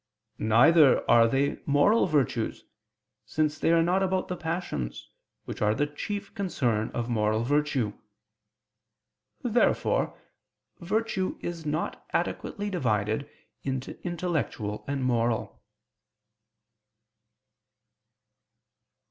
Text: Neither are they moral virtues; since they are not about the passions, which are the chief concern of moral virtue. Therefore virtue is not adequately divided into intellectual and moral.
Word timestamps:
Neither 0.39 1.07
are 1.07 1.27
they 1.27 1.59
moral 1.67 2.07
virtues; 2.07 2.65
since 3.23 3.59
they 3.59 3.71
are 3.71 3.83
not 3.83 4.01
about 4.01 4.29
the 4.29 4.35
passions, 4.35 5.09
which 5.45 5.61
are 5.61 5.75
the 5.75 5.85
chief 5.85 6.33
concern 6.33 6.89
of 6.95 7.07
moral 7.07 7.43
virtue. 7.43 7.93
Therefore 9.43 10.17
virtue 10.79 11.37
is 11.41 11.67
not 11.67 12.03
adequately 12.13 12.71
divided 12.71 13.29
into 13.61 14.01
intellectual 14.03 14.83
and 14.87 15.03
moral. 15.03 15.61